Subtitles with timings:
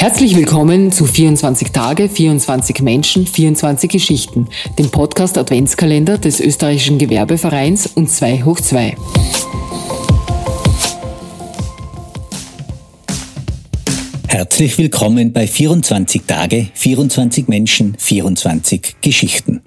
[0.00, 4.48] Herzlich willkommen zu 24 Tage, 24 Menschen, 24 Geschichten,
[4.78, 8.96] dem Podcast Adventskalender des österreichischen Gewerbevereins und 2 hoch 2.
[14.26, 19.60] Herzlich willkommen bei 24 Tage, 24 Menschen, 24 Geschichten.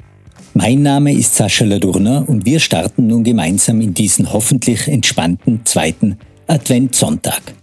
[0.55, 6.17] Mein Name ist Sascha Ladurner und wir starten nun gemeinsam in diesen hoffentlich entspannten zweiten
[6.47, 7.53] Adventssonntag.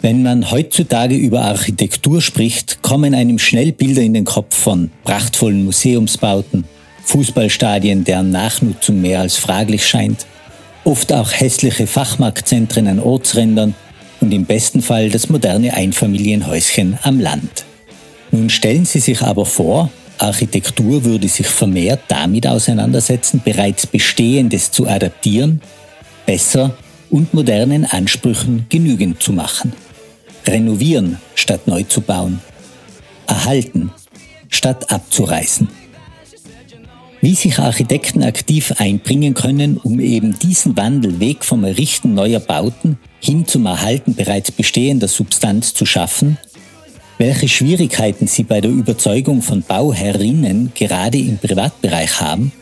[0.00, 5.64] Wenn man heutzutage über Architektur spricht, kommen einem schnell Bilder in den Kopf von prachtvollen
[5.64, 6.64] Museumsbauten,
[7.02, 10.26] Fußballstadien, deren Nachnutzung mehr als fraglich scheint,
[10.84, 13.74] oft auch hässliche Fachmarktzentren an Ortsrändern
[14.20, 17.64] und im besten Fall das moderne Einfamilienhäuschen am Land.
[18.30, 24.86] Nun stellen Sie sich aber vor, Architektur würde sich vermehrt damit auseinandersetzen, bereits Bestehendes zu
[24.86, 25.60] adaptieren,
[26.24, 26.76] besser
[27.10, 29.72] und modernen Ansprüchen genügend zu machen
[30.48, 32.40] renovieren statt neu zu bauen,
[33.26, 33.90] erhalten
[34.48, 35.68] statt abzureißen.
[37.20, 42.98] Wie sich Architekten aktiv einbringen können, um eben diesen Wandel weg vom Errichten neuer Bauten
[43.20, 46.38] hin zum Erhalten bereits bestehender Substanz zu schaffen,
[47.18, 52.52] welche Schwierigkeiten sie bei der Überzeugung von Bauherrinnen gerade im Privatbereich haben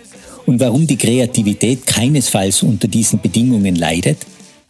[0.46, 4.18] und warum die Kreativität keinesfalls unter diesen Bedingungen leidet,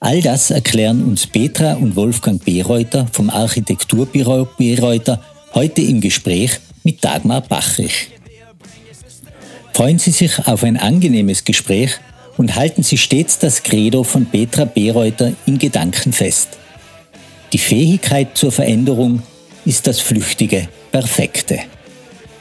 [0.06, 5.20] All das erklären uns Petra und Wolfgang Bereuter vom Architekturbüro Bereuter
[5.52, 8.10] heute im Gespräch mit Dagmar Bachrich.
[9.72, 11.98] Freuen Sie sich auf ein angenehmes Gespräch
[12.36, 16.50] und halten Sie stets das Credo von Petra Bereuter in Gedanken fest.
[17.52, 19.24] Die Fähigkeit zur Veränderung
[19.64, 21.58] ist das flüchtige Perfekte.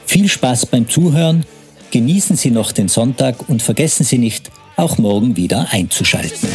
[0.06, 1.44] Viel Spaß beim Zuhören,
[1.90, 6.48] genießen Sie noch den Sonntag und vergessen Sie nicht, auch morgen wieder einzuschalten.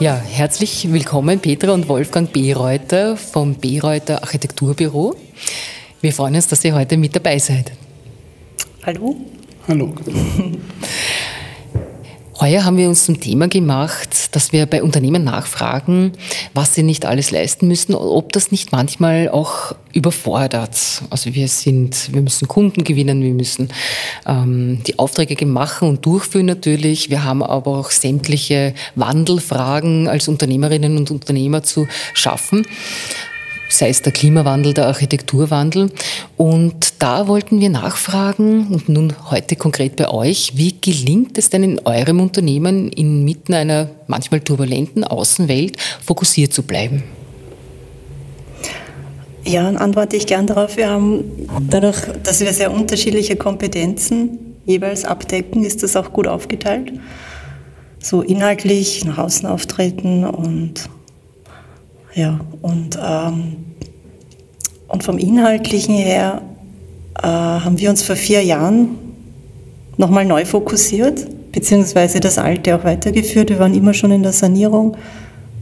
[0.00, 5.16] Ja, herzlich willkommen Petra und Wolfgang Bereuter vom Bereuter Architekturbüro.
[6.00, 7.72] Wir freuen uns, dass ihr heute mit dabei seid.
[8.84, 9.16] Hallo.
[9.66, 9.94] Hallo.
[12.40, 16.12] Heuer haben wir uns zum Thema gemacht, dass wir bei Unternehmen nachfragen,
[16.54, 21.02] was sie nicht alles leisten müssen, ob das nicht manchmal auch überfordert.
[21.10, 23.70] Also wir sind, wir müssen Kunden gewinnen, wir müssen
[24.24, 27.10] ähm, die Aufträge machen und durchführen natürlich.
[27.10, 32.64] Wir haben aber auch sämtliche Wandelfragen als Unternehmerinnen und Unternehmer zu schaffen
[33.68, 35.90] sei es der Klimawandel, der Architekturwandel.
[36.36, 41.62] Und da wollten wir nachfragen und nun heute konkret bei euch, wie gelingt es denn
[41.62, 47.04] in eurem Unternehmen inmitten einer manchmal turbulenten Außenwelt fokussiert zu bleiben?
[49.44, 50.76] Ja, antworte ich gern darauf.
[50.76, 51.24] Wir haben
[51.70, 56.92] dadurch, dass wir sehr unterschiedliche Kompetenzen jeweils abdecken, ist das auch gut aufgeteilt.
[58.00, 60.88] So inhaltlich nach außen auftreten und
[62.14, 63.56] ja, und, ähm,
[64.88, 66.42] und vom Inhaltlichen her
[67.18, 68.98] äh, haben wir uns vor vier Jahren
[69.96, 73.50] nochmal neu fokussiert, beziehungsweise das Alte auch weitergeführt.
[73.50, 74.96] Wir waren immer schon in der Sanierung,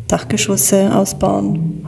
[0.08, 1.84] Dachgeschosse ausbauen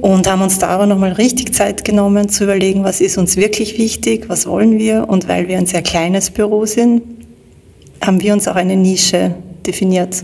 [0.00, 3.76] und haben uns da aber nochmal richtig Zeit genommen zu überlegen, was ist uns wirklich
[3.76, 5.08] wichtig, was wollen wir.
[5.08, 7.02] Und weil wir ein sehr kleines Büro sind,
[8.00, 9.34] haben wir uns auch eine Nische
[9.66, 10.22] definiert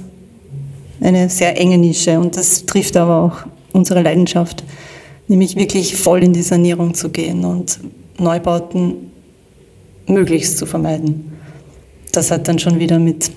[1.02, 4.64] eine sehr enge Nische und das trifft aber auch unsere Leidenschaft,
[5.28, 7.80] nämlich wirklich voll in die Sanierung zu gehen und
[8.18, 9.10] Neubauten
[10.06, 11.32] möglichst zu vermeiden.
[12.12, 13.30] Das hat dann schon wieder mit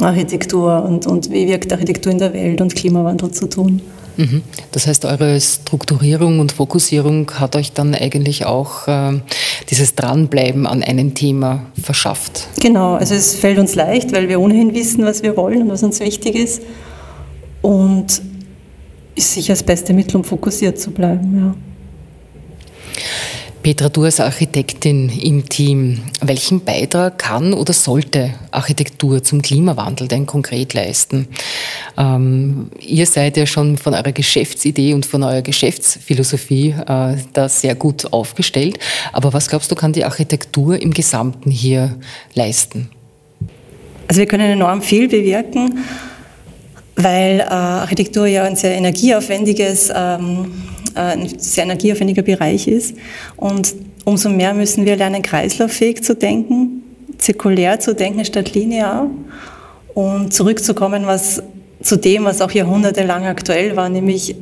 [0.00, 3.80] Architektur und, und wie wirkt Architektur in der Welt und Klimawandel zu tun.
[4.16, 4.42] Mhm.
[4.72, 9.20] Das heißt, eure Strukturierung und Fokussierung hat euch dann eigentlich auch äh,
[9.70, 12.48] dieses Dranbleiben an einem Thema verschafft.
[12.60, 15.82] Genau, also es fällt uns leicht, weil wir ohnehin wissen, was wir wollen und was
[15.82, 16.62] uns wichtig ist.
[17.62, 18.22] Und
[19.14, 21.36] ist sicher das beste Mittel, um fokussiert zu bleiben.
[21.38, 21.54] Ja.
[23.64, 30.26] Petra, du als Architektin im Team, welchen Beitrag kann oder sollte Architektur zum Klimawandel denn
[30.26, 31.28] konkret leisten?
[31.96, 37.74] Ähm, ihr seid ja schon von eurer Geschäftsidee und von eurer Geschäftsphilosophie äh, da sehr
[37.74, 38.78] gut aufgestellt.
[39.14, 41.96] Aber was glaubst du, kann die Architektur im Gesamten hier
[42.34, 42.90] leisten?
[44.08, 45.78] Also wir können enorm viel bewirken,
[46.96, 52.96] weil äh, Architektur ja ein sehr energieaufwendiges ähm, äh, ein sehr energieaufwendiger Bereich ist.
[53.36, 53.74] Und
[54.04, 56.82] umso mehr müssen wir lernen, kreislauffähig zu denken,
[57.18, 59.10] zirkulär zu denken statt linear
[59.94, 61.42] und zurückzukommen was,
[61.82, 64.36] zu dem, was auch jahrhundertelang aktuell war, nämlich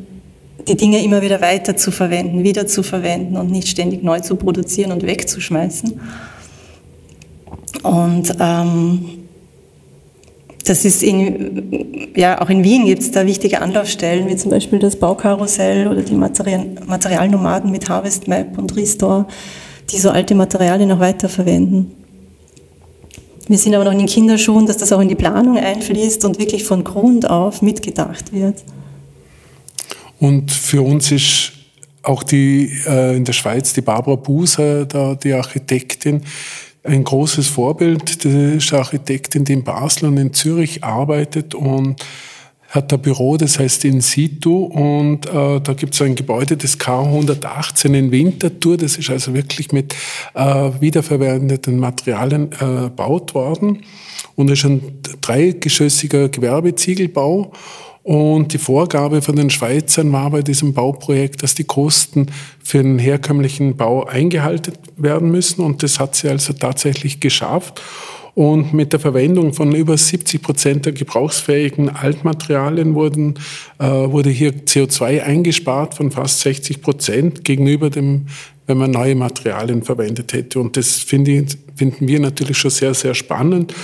[0.69, 4.37] die Dinge immer wieder weiter zu verwenden, wieder zu verwenden und nicht ständig neu zu
[4.37, 6.01] produzieren und wegzuschmeißen.
[7.83, 9.22] Und ähm,
[10.65, 14.79] das ist in, ja, auch in Wien gibt es da wichtige Anlaufstellen, wie zum Beispiel
[14.79, 19.27] das Baukarussell oder die Material, Materialnomaden mit Harvest Map und Restore,
[19.91, 21.93] die so alte Materialien noch weiterverwenden.
[23.49, 26.39] Wir sind aber noch in den Kinderschuhen, dass das auch in die Planung einfließt und
[26.39, 28.63] wirklich von Grund auf mitgedacht wird.
[30.21, 31.53] Und für uns ist
[32.03, 36.23] auch die äh, in der Schweiz die Barbara Buser, da, die Architektin,
[36.85, 38.25] ein großes Vorbild.
[38.25, 41.97] Das ist eine Architektin, die in Basel und in Zürich arbeitet und
[42.73, 44.65] hat ein Büro, das heißt In situ.
[44.65, 49.73] Und äh, da gibt es ein Gebäude, das K118 in Winterthur, das ist also wirklich
[49.73, 49.95] mit
[50.35, 53.83] äh, wiederverwendeten Materialien äh, gebaut worden.
[54.37, 54.81] Und ist ein
[55.21, 57.53] dreigeschossiger Gewerbeziegelbau
[58.03, 62.27] und die Vorgabe von den Schweizern war bei diesem Bauprojekt, dass die Kosten
[62.63, 65.63] für einen herkömmlichen Bau eingehalten werden müssen.
[65.63, 67.81] Und das hat sie also tatsächlich geschafft.
[68.35, 73.35] Und mit der Verwendung von über 70 Prozent der gebrauchsfähigen Altmaterialien wurden,
[73.79, 78.27] äh, wurde hier CO2 eingespart von fast 60 Prozent gegenüber dem,
[78.67, 80.61] wenn man neue Materialien verwendet hätte.
[80.61, 83.75] Und das finde, finden wir natürlich schon sehr, sehr spannend.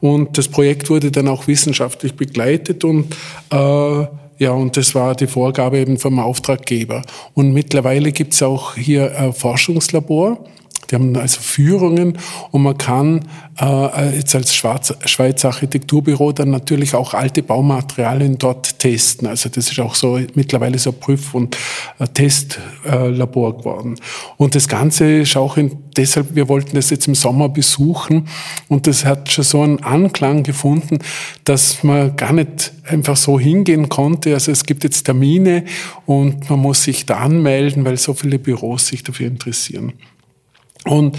[0.00, 3.14] Und das Projekt wurde dann auch wissenschaftlich begleitet und
[3.50, 4.06] äh,
[4.38, 7.02] ja, und das war die Vorgabe eben vom Auftraggeber.
[7.32, 10.44] Und mittlerweile gibt es auch hier ein Forschungslabor
[10.90, 12.18] die haben also Führungen
[12.50, 13.24] und man kann
[13.60, 19.26] äh, jetzt als Schwarz, Schweizer Architekturbüro dann natürlich auch alte Baumaterialien dort testen.
[19.26, 21.56] Also das ist auch so mittlerweile so Prüf- und
[21.98, 23.96] äh, Testlabor äh, geworden.
[24.36, 28.28] Und das Ganze ist auch in, deshalb, wir wollten das jetzt im Sommer besuchen
[28.68, 30.98] und das hat schon so einen Anklang gefunden,
[31.44, 34.34] dass man gar nicht einfach so hingehen konnte.
[34.34, 35.64] Also es gibt jetzt Termine
[36.04, 39.94] und man muss sich da anmelden, weil so viele Büros sich dafür interessieren.
[40.86, 41.18] Und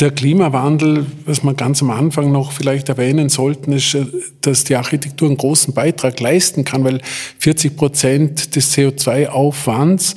[0.00, 4.06] der Klimawandel, was wir ganz am Anfang noch vielleicht erwähnen sollten, ist, äh,
[4.40, 7.00] dass die Architektur einen großen Beitrag leisten kann, weil
[7.38, 10.14] 40 Prozent des CO2-Aufwands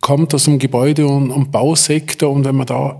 [0.00, 2.30] kommt aus dem Gebäude- und, Bausektor.
[2.30, 2.98] Und wenn man da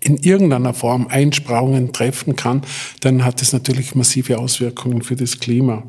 [0.00, 2.62] in irgendeiner Form Einsparungen treffen kann,
[3.00, 5.82] dann hat es natürlich massive Auswirkungen für das Klima.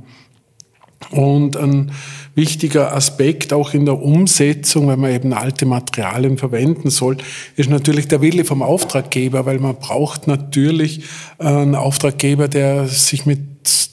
[1.12, 1.92] Und ein
[2.36, 7.18] wichtiger Aspekt auch in der Umsetzung, wenn man eben alte Materialien verwenden soll,
[7.56, 11.04] ist natürlich der Wille vom Auftraggeber, weil man braucht natürlich
[11.40, 13.40] einen Auftraggeber, der sich mit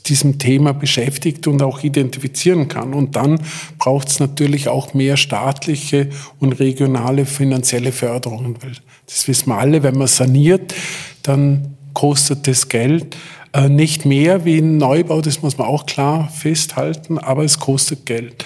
[0.06, 2.92] diesem Thema beschäftigt und auch identifizieren kann.
[2.92, 3.40] Und dann
[3.78, 6.08] braucht es natürlich auch mehr staatliche
[6.38, 8.72] und regionale finanzielle Förderungen, weil
[9.06, 10.74] das wissen wir alle, wenn man saniert,
[11.22, 13.16] dann kostet das Geld.
[13.54, 18.04] Äh, nicht mehr wie ein Neubau, das muss man auch klar festhalten, aber es kostet
[18.04, 18.44] Geld.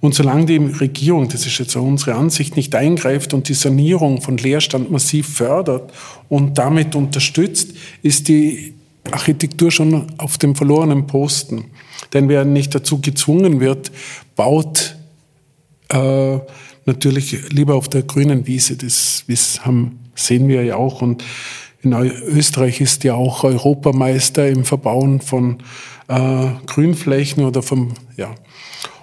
[0.00, 4.36] Und solange die Regierung, das ist jetzt unsere Ansicht, nicht eingreift und die Sanierung von
[4.36, 5.92] Leerstand massiv fördert
[6.28, 7.72] und damit unterstützt,
[8.02, 8.74] ist die
[9.12, 11.66] Architektur schon auf dem verlorenen Posten.
[12.12, 13.92] Denn wer nicht dazu gezwungen wird,
[14.34, 14.96] baut
[15.88, 16.38] äh,
[16.84, 18.76] natürlich lieber auf der grünen Wiese.
[18.76, 21.00] Das, das haben, sehen wir ja auch.
[21.00, 21.22] Und
[21.82, 25.58] in Österreich ist ja auch Europameister im Verbauen von
[26.08, 28.34] äh, Grünflächen oder vom, ja.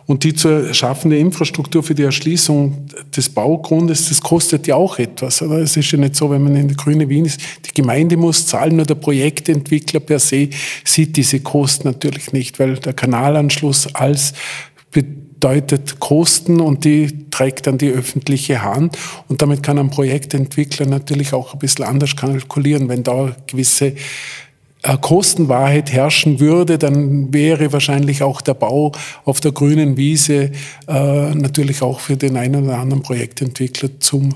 [0.07, 2.85] Und die zu schaffende Infrastruktur für die Erschließung
[3.15, 5.41] des Baugrundes, das kostet ja auch etwas.
[5.41, 5.57] Oder?
[5.57, 8.45] Es ist ja nicht so, wenn man in der grüne Wien ist, die Gemeinde muss
[8.45, 10.49] zahlen, nur der Projektentwickler per se
[10.83, 14.33] sieht diese Kosten natürlich nicht, weil der Kanalanschluss als
[15.45, 18.97] bedeutet Kosten und die trägt dann die öffentliche Hand.
[19.27, 22.89] Und damit kann ein Projektentwickler natürlich auch ein bisschen anders kalkulieren.
[22.89, 23.93] Wenn da gewisse
[24.81, 28.91] äh, Kostenwahrheit herrschen würde, dann wäre wahrscheinlich auch der Bau
[29.23, 30.49] auf der grünen Wiese
[30.87, 34.33] äh, natürlich auch für den einen oder anderen Projektentwickler zum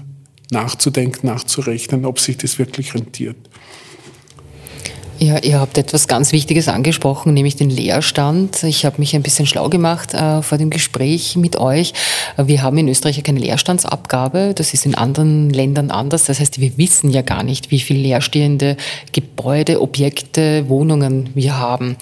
[0.51, 3.37] Nachzudenken, nachzurechnen, ob sich das wirklich rentiert.
[5.21, 8.63] Ja, ihr habt etwas ganz Wichtiges angesprochen, nämlich den Leerstand.
[8.63, 11.93] Ich habe mich ein bisschen schlau gemacht äh, vor dem Gespräch mit euch.
[12.37, 14.53] Wir haben in Österreich ja keine Leerstandsabgabe.
[14.55, 16.23] Das ist in anderen Ländern anders.
[16.23, 18.77] Das heißt, wir wissen ja gar nicht, wie viel leerstehende
[19.11, 21.97] Gebäude, Objekte, Wohnungen wir haben.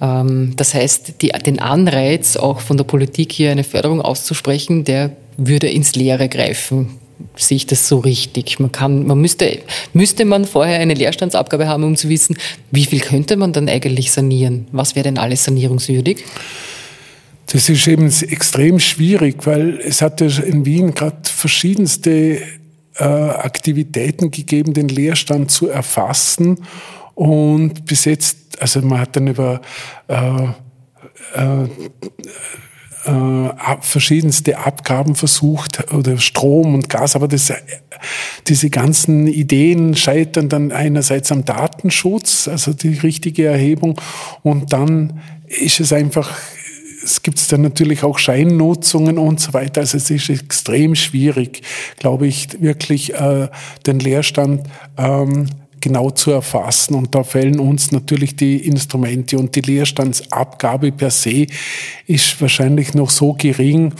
[0.00, 5.10] Ähm, das heißt, die, den Anreiz, auch von der Politik hier eine Förderung auszusprechen, der
[5.36, 7.01] würde ins Leere greifen
[7.36, 8.58] sehe ich das so richtig.
[8.60, 9.60] Man kann, man müsste,
[9.92, 12.36] müsste man vorher eine Leerstandsabgabe haben, um zu wissen,
[12.70, 14.66] wie viel könnte man dann eigentlich sanieren?
[14.72, 16.24] Was wäre denn alles sanierungswürdig?
[17.46, 22.40] Das ist eben extrem schwierig, weil es hat ja in Wien gerade verschiedenste
[22.96, 26.58] äh, Aktivitäten gegeben, den Leerstand zu erfassen.
[27.14, 29.60] Und bis jetzt, also man hat dann über
[30.08, 30.44] äh,
[31.34, 31.68] äh,
[33.80, 37.52] verschiedenste Abgaben versucht oder Strom und Gas, aber das,
[38.46, 44.00] diese ganzen Ideen scheitern dann einerseits am Datenschutz, also die richtige Erhebung
[44.42, 46.30] und dann ist es einfach
[47.04, 49.80] es gibt dann natürlich auch Scheinnutzungen und so weiter.
[49.80, 51.62] Also es ist extrem schwierig,
[51.98, 53.48] glaube ich, wirklich äh,
[53.86, 55.46] den Leerstand ähm,
[55.82, 56.94] genau zu erfassen.
[56.94, 61.46] Und da fehlen uns natürlich die Instrumente und die Leerstandsabgabe per se
[62.06, 63.92] ist wahrscheinlich noch so gering,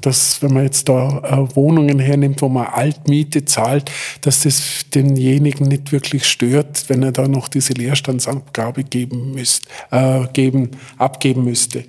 [0.00, 5.66] dass wenn man jetzt da äh, Wohnungen hernimmt, wo man Altmiete zahlt, dass das denjenigen
[5.66, 11.84] nicht wirklich stört, wenn er da noch diese Leerstandsabgabe geben müsste, äh, geben, abgeben müsste.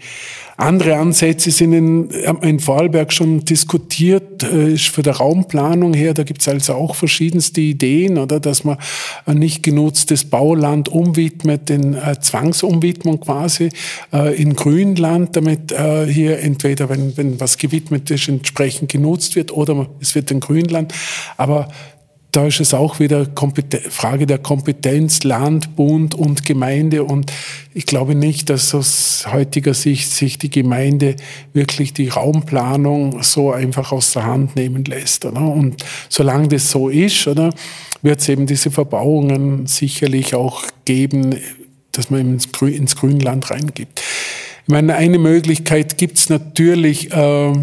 [0.57, 6.23] Andere Ansätze sind in, in Vorarlberg schon diskutiert, äh, ist für die Raumplanung her, da
[6.23, 8.77] gibt es also auch verschiedenste Ideen, oder dass man
[9.27, 13.69] nicht genutztes Bauland umwidmet, in äh, Zwangsumwidmung quasi
[14.13, 15.73] äh, in Grünland, damit
[16.07, 20.93] hier entweder, wenn, wenn was gewidmet ist, entsprechend genutzt wird oder es wird in Grünland.
[21.37, 21.67] Aber
[22.35, 23.27] da ist es auch wieder
[23.89, 27.05] Frage der Kompetenz, Land, Bund und Gemeinde.
[27.05, 27.31] Und
[27.73, 31.15] ich glaube nicht, dass aus heutiger Sicht sich die Gemeinde
[31.53, 35.23] wirklich die Raumplanung so einfach aus der Hand nehmen lässt.
[35.23, 35.41] Oder?
[35.41, 37.51] Und solange das so ist, oder,
[38.01, 41.37] wird es eben diese Verbauungen sicherlich auch geben,
[41.93, 44.01] dass man ins, Grün, ins Grünland reingibt.
[44.67, 47.53] Ich meine, eine Möglichkeit gibt es natürlich, äh,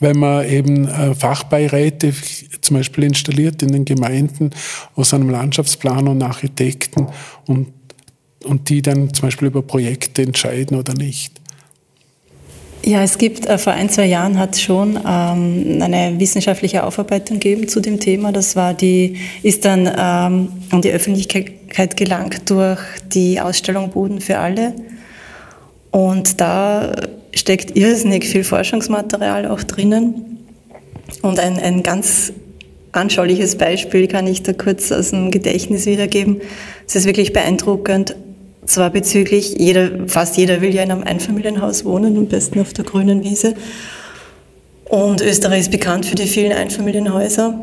[0.00, 2.12] wenn man eben äh, Fachbeiräte
[2.60, 4.50] zum Beispiel installiert in den Gemeinden
[4.96, 7.08] aus einem Landschaftsplaner und Architekten
[7.46, 7.68] und,
[8.44, 11.40] und die dann zum Beispiel über Projekte entscheiden oder nicht.
[12.86, 17.40] Ja, es gibt, äh, vor ein, zwei Jahren hat es schon ähm, eine wissenschaftliche Aufarbeitung
[17.40, 18.30] gegeben zu dem Thema.
[18.30, 22.80] Das war die, ist dann ähm, an die Öffentlichkeit gelangt durch
[23.14, 24.74] die Ausstellung Boden für alle.
[25.90, 26.94] Und da
[27.34, 30.38] steckt irrsinnig viel Forschungsmaterial auch drinnen.
[31.22, 32.32] Und ein, ein ganz
[32.92, 36.40] anschauliches Beispiel kann ich da kurz aus dem Gedächtnis wiedergeben.
[36.86, 38.16] Es ist wirklich beeindruckend.
[38.66, 42.84] Zwar bezüglich, jeder, fast jeder will ja in einem Einfamilienhaus wohnen, am besten auf der
[42.84, 43.54] grünen Wiese.
[44.86, 47.58] Und Österreich ist bekannt für die vielen Einfamilienhäuser.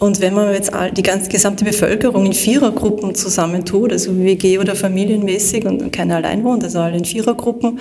[0.00, 5.66] Und wenn man jetzt die ganze gesamte Bevölkerung in Vierergruppen zusammentut, also WG oder familienmäßig
[5.66, 7.78] und keiner allein wohnt, also alle in Vierergruppen,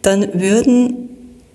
[0.00, 1.10] dann würden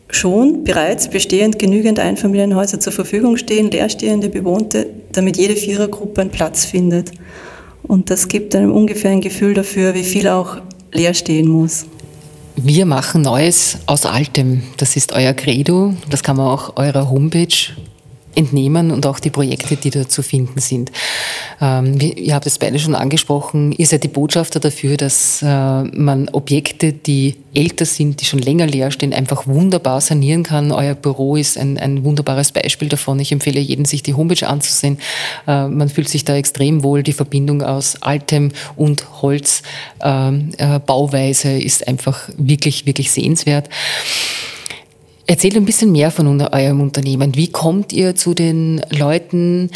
[0.10, 6.63] schon bereits bestehend genügend Einfamilienhäuser zur Verfügung stehen, leerstehende, bewohnte, damit jede Vierergruppe einen Platz
[6.63, 7.12] findet.
[7.82, 10.58] Und das gibt einem ungefähr ein Gefühl dafür, wie viel auch
[10.91, 11.86] leer stehen muss.
[12.55, 14.62] Wir machen Neues aus Altem.
[14.77, 15.96] Das ist euer Credo.
[16.12, 17.48] Das kann man auch eurer Homepage
[18.35, 20.91] entnehmen und auch die Projekte, die da zu finden sind.
[21.61, 26.29] Ähm, ihr habt es beide schon angesprochen, ihr seid die Botschafter dafür, dass äh, man
[26.29, 30.71] Objekte, die älter sind, die schon länger leer stehen, einfach wunderbar sanieren kann.
[30.71, 33.19] Euer Büro ist ein, ein wunderbares Beispiel davon.
[33.19, 34.97] Ich empfehle jedem, sich die Homepage anzusehen.
[35.47, 37.03] Äh, man fühlt sich da extrem wohl.
[37.03, 43.69] Die Verbindung aus altem und Holzbauweise ähm, äh, ist einfach wirklich, wirklich sehenswert.
[45.25, 47.36] Erzählt ein bisschen mehr von eurem Unternehmen.
[47.36, 49.70] Wie kommt ihr zu den Leuten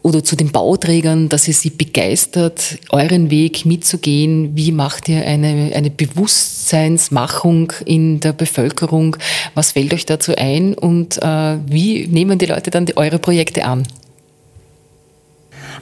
[0.00, 4.56] oder zu den Bauträgern, dass ihr sie begeistert, euren Weg mitzugehen?
[4.56, 9.16] Wie macht ihr eine, eine Bewusstseinsmachung in der Bevölkerung?
[9.54, 13.66] Was fällt euch dazu ein und äh, wie nehmen die Leute dann die, eure Projekte
[13.66, 13.82] an?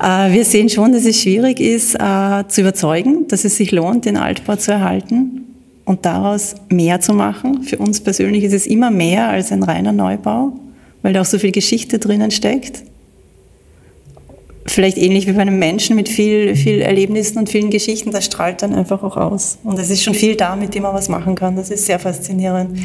[0.00, 4.04] Äh, wir sehen schon, dass es schwierig ist, äh, zu überzeugen, dass es sich lohnt,
[4.04, 5.43] den Altbau zu erhalten
[5.84, 7.62] und daraus mehr zu machen.
[7.62, 10.52] Für uns persönlich ist es immer mehr als ein reiner Neubau,
[11.02, 12.84] weil da auch so viel Geschichte drinnen steckt.
[14.66, 18.62] Vielleicht ähnlich wie bei einem Menschen mit viel, viel Erlebnissen und vielen Geschichten, das strahlt
[18.62, 19.58] dann einfach auch aus.
[19.62, 21.54] Und es ist schon viel da, mit dem man was machen kann.
[21.56, 22.78] Das ist sehr faszinierend.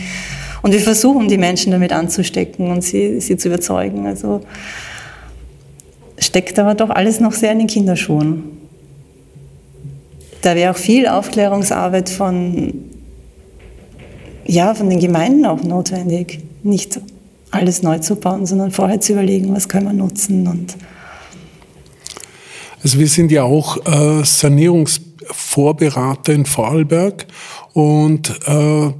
[0.62, 4.06] Und wir versuchen, die Menschen damit anzustecken und sie, sie zu überzeugen.
[4.08, 4.42] Also
[6.18, 8.59] steckt aber doch alles noch sehr in den Kinderschuhen.
[10.42, 12.86] Da wäre auch viel Aufklärungsarbeit von
[14.46, 17.00] ja, von den Gemeinden auch notwendig, nicht
[17.52, 20.76] alles neu zu bauen, sondern vorher zu überlegen, was können wir nutzen und
[22.82, 27.28] also wir sind ja auch äh, Sanierungsvorberater in Vorarlberg
[27.74, 28.94] und äh,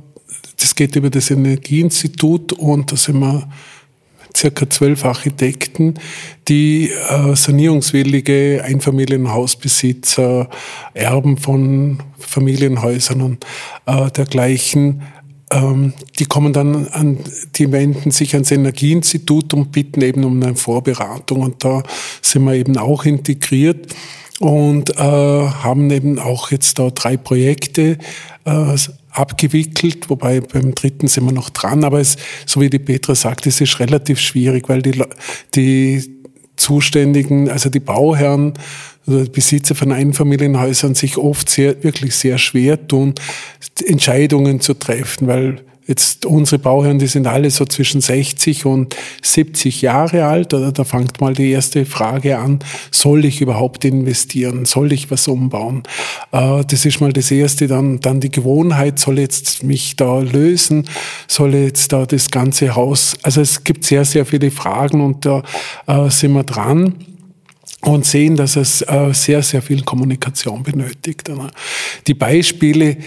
[0.60, 3.48] das geht über das Energieinstitut und da sind wir
[4.40, 5.96] circa zwölf Architekten,
[6.48, 10.50] die äh, sanierungswillige Einfamilienhausbesitzer,
[10.94, 13.46] Erben von Familienhäusern und
[13.86, 15.02] äh, dergleichen
[15.52, 17.18] ähm, die kommen dann an,
[17.56, 21.42] die wenden sich ans Energieinstitut und bitten eben um eine Vorberatung.
[21.42, 21.82] Und da
[22.22, 23.96] sind wir eben auch integriert
[24.40, 27.98] und äh, haben eben auch jetzt da drei Projekte.
[28.46, 28.76] Äh,
[29.20, 33.46] abgewickelt, wobei beim dritten sind wir noch dran, aber es, so wie die Petra sagt,
[33.48, 35.04] es ist relativ schwierig, weil die,
[35.56, 36.20] die
[36.56, 38.54] Zuständigen, also die Bauherren
[39.08, 43.16] oder Besitzer von Einfamilienhäusern sich oft sehr, wirklich sehr schwer tun,
[43.86, 49.82] Entscheidungen zu treffen, weil Jetzt unsere Bauherren, die sind alle so zwischen 60 und 70
[49.82, 50.54] Jahre alt.
[50.54, 52.60] Oder da fängt mal die erste Frage an,
[52.92, 54.66] soll ich überhaupt investieren?
[54.66, 55.82] Soll ich was umbauen?
[56.32, 57.66] Äh, das ist mal das Erste.
[57.66, 60.86] Dann, dann die Gewohnheit, soll jetzt mich da lösen?
[61.28, 63.16] Soll jetzt da das ganze Haus?
[63.24, 65.42] Also es gibt sehr, sehr viele Fragen und da
[65.88, 66.94] äh, sind wir dran
[67.82, 71.32] und sehen, dass es äh, sehr, sehr viel Kommunikation benötigt.
[72.06, 72.98] Die Beispiele,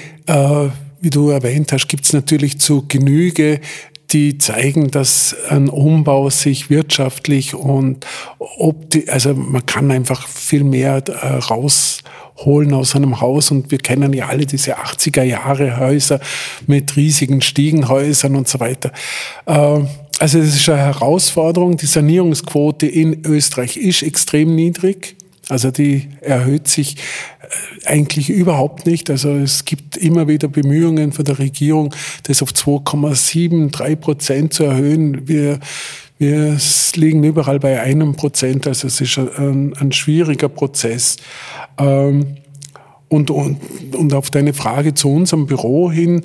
[1.02, 3.61] wie du erwähnt hast, gibt es natürlich zu Genüge,
[4.12, 8.06] die zeigen, dass ein Umbau sich wirtschaftlich und
[8.38, 14.12] opti also man kann einfach viel mehr äh, rausholen aus einem Haus und wir kennen
[14.12, 16.21] ja alle diese 80er Jahre Häuser
[16.66, 18.92] mit riesigen Stiegenhäusern und so weiter.
[19.47, 19.80] Äh,
[20.18, 21.76] also es ist eine Herausforderung.
[21.78, 25.16] Die Sanierungsquote in Österreich ist extrem niedrig.
[25.52, 29.11] Also die erhöht sich äh, eigentlich überhaupt nicht.
[29.11, 34.64] Also es gibt immer wieder Bemühungen von der Regierung, das auf 2,7, 3 Prozent zu
[34.64, 35.28] erhöhen.
[35.28, 35.61] Wir,
[36.18, 36.56] wir
[36.94, 38.66] liegen überall bei einem Prozent.
[38.66, 41.18] Also es ist ein, ein schwieriger Prozess.
[41.76, 42.38] Ähm,
[43.11, 43.59] und, und,
[43.94, 46.23] und auf deine Frage zu unserem Büro hin,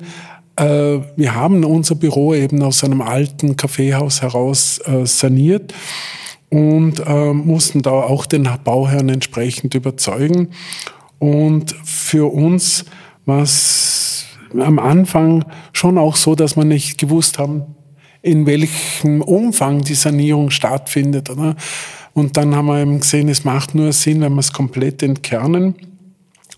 [0.56, 5.74] äh, wir haben unser Büro eben aus einem alten Kaffeehaus heraus äh, saniert
[6.50, 10.48] und äh, mussten da auch den Bauherrn entsprechend überzeugen.
[11.18, 12.84] Und für uns
[13.26, 14.26] war es
[14.58, 17.74] am Anfang schon auch so, dass wir nicht gewusst haben,
[18.22, 21.30] in welchem Umfang die Sanierung stattfindet.
[21.30, 21.56] Oder?
[22.14, 25.74] Und dann haben wir eben gesehen, es macht nur Sinn, wenn wir es komplett entkernen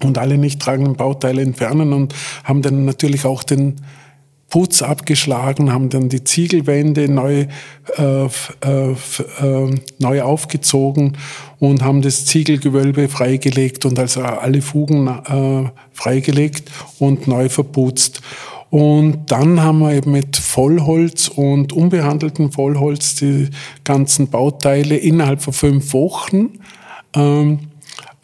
[0.03, 3.77] und alle nicht tragenden Bauteile entfernen und haben dann natürlich auch den
[4.51, 7.47] Putz abgeschlagen, haben dann die Ziegelwände neu,
[7.97, 11.17] äh, äh, äh, neu aufgezogen
[11.61, 18.21] und haben das Ziegelgewölbe freigelegt und also alle Fugen äh, freigelegt und neu verputzt.
[18.71, 23.49] Und dann haben wir eben mit Vollholz und unbehandeltem Vollholz die
[23.85, 26.51] ganzen Bauteile innerhalb von fünf Wochen
[27.15, 27.70] ähm,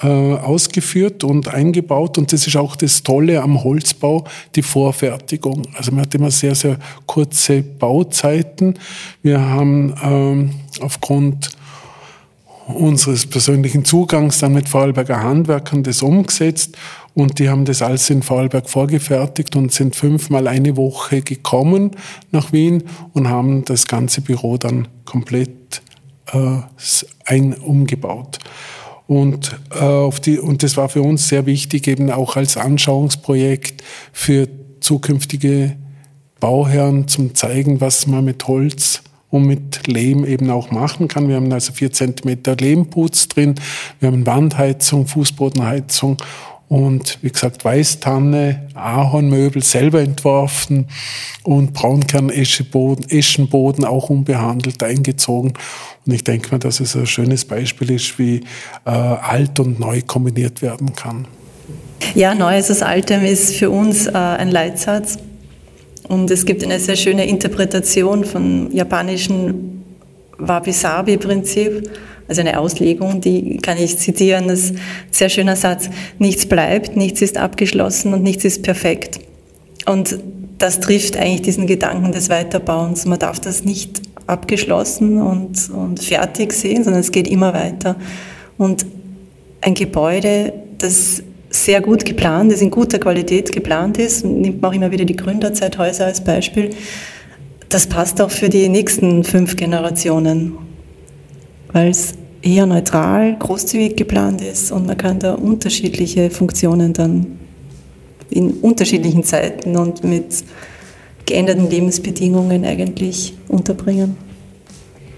[0.02, 2.18] äh, ausgeführt und eingebaut.
[2.18, 5.62] Und das ist auch das Tolle am Holzbau, die Vorfertigung.
[5.74, 8.78] Also man hat immer sehr, sehr kurze Bauzeiten.
[9.22, 11.50] Wir haben ähm, aufgrund
[12.66, 16.76] unseres persönlichen Zugangs dann mit Vorarlberger Handwerkern das umgesetzt
[17.14, 21.92] und die haben das alles in Vorarlberg vorgefertigt und sind fünfmal eine Woche gekommen
[22.32, 22.82] nach Wien
[23.14, 25.80] und haben das ganze Büro dann komplett
[26.32, 26.58] äh,
[27.24, 28.38] ein umgebaut.
[29.06, 33.82] Und, äh, auf die, und das war für uns sehr wichtig, eben auch als Anschauungsprojekt
[34.12, 34.48] für
[34.80, 35.76] zukünftige
[36.40, 41.28] Bauherren zum zeigen, was man mit Holz und mit Lehm eben auch machen kann.
[41.28, 43.54] Wir haben also vier Zentimeter Lehmputz drin,
[44.00, 46.18] wir haben Wandheizung, Fußbodenheizung
[46.68, 50.88] und wie gesagt Weißtanne, Ahornmöbel selber entworfen
[51.44, 55.54] und Braunkern-Eschenboden auch unbehandelt eingezogen.
[56.04, 58.40] Und ich denke mal, dass es ein schönes Beispiel ist, wie
[58.84, 61.28] äh, alt und neu kombiniert werden kann.
[62.14, 65.18] Ja, Neues aus Altem ist für uns äh, ein Leitsatz.
[66.08, 69.84] Und es gibt eine sehr schöne Interpretation vom japanischen
[70.38, 71.90] Wabi-Sabi-Prinzip
[72.28, 76.96] also eine Auslegung, die kann ich zitieren, das ist ein sehr schöner Satz, nichts bleibt,
[76.96, 79.20] nichts ist abgeschlossen und nichts ist perfekt.
[79.86, 80.18] Und
[80.58, 83.04] das trifft eigentlich diesen Gedanken des Weiterbauens.
[83.04, 87.96] Man darf das nicht abgeschlossen und, und fertig sehen, sondern es geht immer weiter.
[88.58, 88.86] Und
[89.60, 94.74] ein Gebäude, das sehr gut geplant ist, in guter Qualität geplant ist, nimmt man auch
[94.74, 96.70] immer wieder die Gründerzeithäuser als Beispiel,
[97.68, 100.56] das passt auch für die nächsten fünf Generationen
[101.72, 107.38] weil es eher neutral, großzügig geplant ist und man kann da unterschiedliche Funktionen dann
[108.30, 110.44] in unterschiedlichen Zeiten und mit
[111.24, 114.16] geänderten Lebensbedingungen eigentlich unterbringen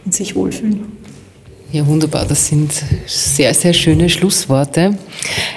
[0.04, 0.97] und sich wohlfühlen.
[1.70, 2.24] Ja, wunderbar.
[2.24, 2.72] Das sind
[3.04, 4.96] sehr, sehr schöne Schlussworte.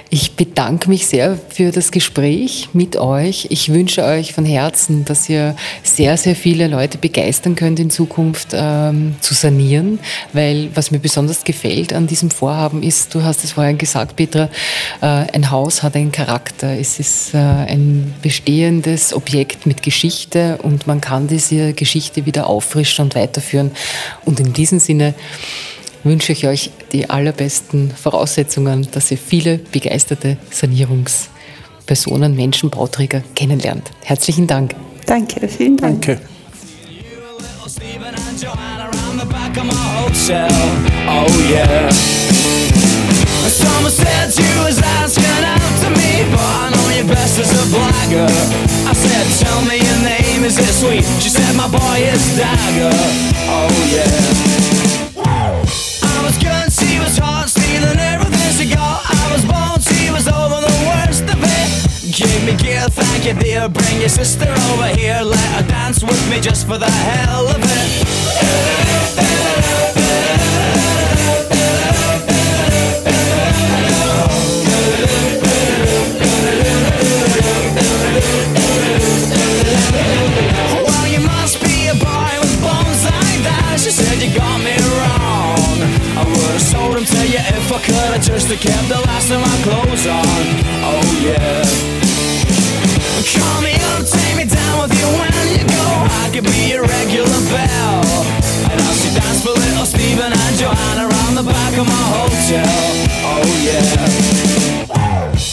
[0.10, 3.48] Ich bedanke mich sehr für das Gespräch mit euch.
[3.50, 8.50] Ich wünsche euch von Herzen, dass ihr sehr, sehr viele Leute begeistern könnt, in Zukunft
[8.52, 10.00] ähm, zu sanieren.
[10.34, 14.50] Weil was mir besonders gefällt an diesem Vorhaben ist, du hast es vorhin gesagt, Petra,
[15.00, 16.78] äh, ein Haus hat einen Charakter.
[16.78, 23.06] Es ist äh, ein bestehendes Objekt mit Geschichte und man kann diese Geschichte wieder auffrischen
[23.06, 23.72] und weiterführen.
[24.26, 25.14] Und in diesem Sinne,
[26.04, 31.42] wünsche ich euch die allerbesten Voraussetzungen, dass ihr viele begeisterte Sanierungsbewohner
[31.92, 33.92] Personen, Menschen, Bauträger kennenlernt.
[34.04, 34.76] Herzlichen Dank.
[35.06, 36.06] Danke, vielen Dank.
[36.06, 36.22] Danke.
[43.52, 47.66] Someone said you was asking out to me, but I know you best as a
[47.68, 48.30] blagger.
[48.88, 51.04] I said, tell me your name, is it sweet?
[51.22, 52.96] She said, my boy is Dagger.
[53.50, 54.51] Oh yeah.
[62.92, 63.70] thank you, dear.
[63.70, 65.20] Bring your sister over here.
[65.24, 67.92] Let her dance with me just for the hell of it.
[80.86, 83.78] Well, you must be a boy with bones like that.
[83.80, 85.80] She said you got me wrong.
[86.18, 87.96] I would have sold to you if I could.
[87.96, 90.24] I just kept the last of my clothes on.
[90.84, 92.01] Oh yeah.
[93.22, 95.86] Call me up, take me down with you when you go.
[96.26, 98.02] I could be your regular bell.
[98.66, 102.66] And I'll see dance for little Steven and Joanna around the back of my hotel.
[103.38, 103.86] Oh yeah.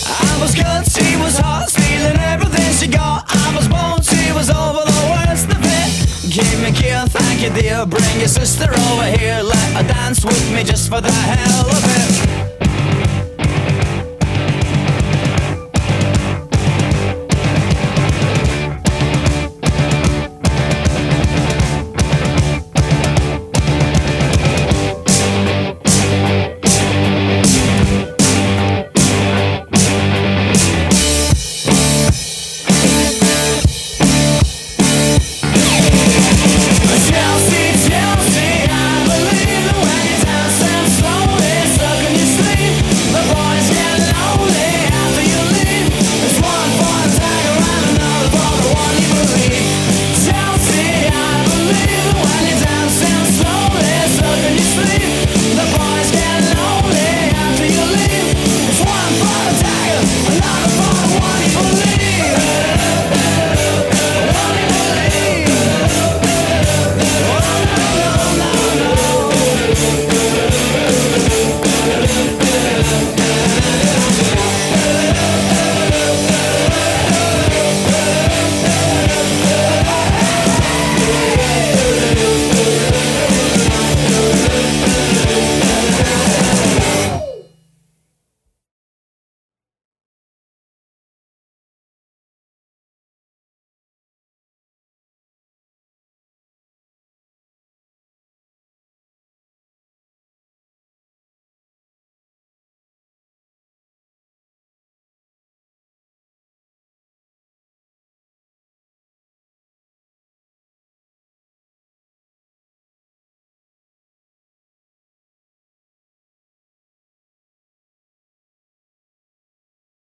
[0.09, 3.25] I was good, she was hot, stealing everything she got.
[3.29, 6.33] I was bold, she was over the worst of it.
[6.33, 7.85] Give me gear, thank you dear.
[7.85, 11.85] Bring your sister over here, let her dance with me just for the hell of
[11.85, 12.48] it.